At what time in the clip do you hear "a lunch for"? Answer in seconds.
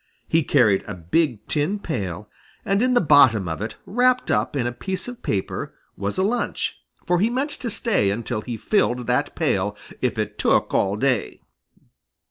6.17-7.19